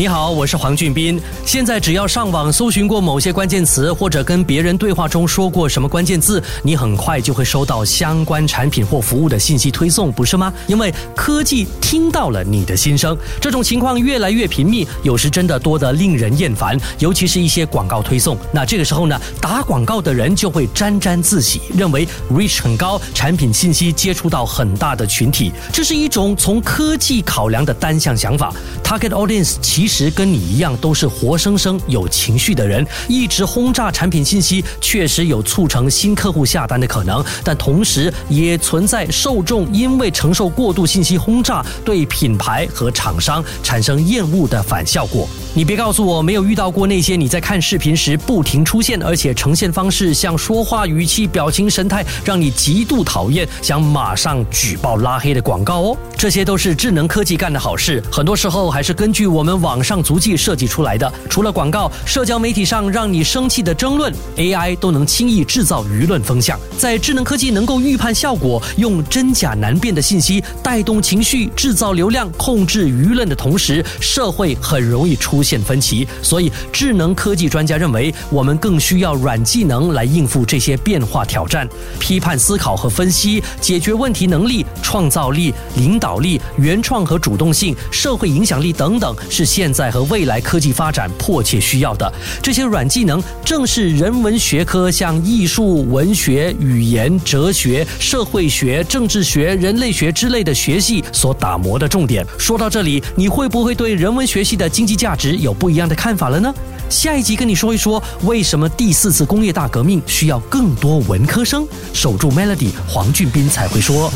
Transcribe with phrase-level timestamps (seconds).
[0.00, 1.20] 你好，我是黄俊斌。
[1.44, 10.50] 现在只要上网搜寻过某些关键词，或者跟别人对话中说过什么关键字，你很快就会收到相关产品或服务的信息推送，不是吗？
[10.66, 13.14] 因为科技听到了你的心声。
[13.42, 16.80] 这种情况越来越频密，有时真的多得令人厌烦。
[16.98, 28.50] 尤其是一些广告推送，那这个时候呢，打广告的人就会沾沾自喜，认为 reach 很高，产品信息接触到很大的群体，这是一种从科技考量的单向想法。
[28.82, 45.28] Target audience 其实跟你一样都是活生生有情绪的人，一直轰炸产品信息，确实有促成新客户下单的可能，但同时也存在受众因为承受过度信息轰炸，对品牌和厂商产生厌恶的反效果。
[45.52, 55.96] 你别告诉我没有遇到过那些你在看视频时不停出现，而且呈现方式像说话语气、表情、神态让你极度讨厌，想马上举报拉黑的广告哦。
[56.16, 61.12] 这些都是智能科技干的好事，很多时候还是根据我们网上足迹设计出来的。
[61.28, 66.58] 除了广告，社交媒体上让你生气的争论，AI 都能轻易制造舆论风向。
[66.78, 75.42] 在智能科技能够预判效果、用真假难辨的信息带动情绪、制造流量、控制舆论的同时，社会很容易出。
[75.42, 81.68] 现分歧，所以智能科技专家认为，我们更需要软技能来应付这些变化挑战。
[81.98, 92.10] 批判思考和分析、解决问题能力、创造力、领导力、原创和主动性、社会影响力等等，是现现在和未来科技发展迫切需要的。
[92.42, 102.24] 这些软技能正是人文学科，像艺术、文学、语言、哲学、社会学、政治学、人类学之类的学系所打磨的重点。
[102.38, 105.36] 说到这里，你会不会对人文学系的经济价值？
[105.36, 106.50] 有不一样的看法了呢？
[106.88, 111.68] 下一集跟你说一说，为什么第四次工业大革命需要更多文科生？
[111.92, 114.10] 守住 Melody，黄俊斌才会说。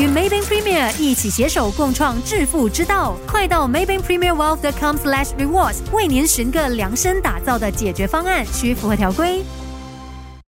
[0.00, 9.44] 与 Maybank Premier 一起携手共创致富之道，快到 Maybank Premier Wealth.com/slash rewards，为您寻个量身打造的解决方案，需符合条规。